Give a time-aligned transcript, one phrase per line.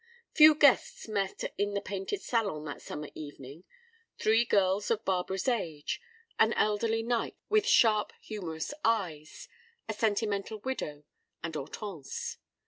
[0.33, 3.65] Few guests met in the painted salon that summer evening:
[4.17, 6.01] three girls of Barbara's age,
[6.39, 9.47] an elderly knight with sharp, humorous eyes,
[9.87, 11.03] a sentimental widow,
[11.43, 12.37] and Hortense.